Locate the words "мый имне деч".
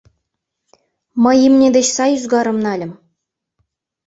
1.23-1.87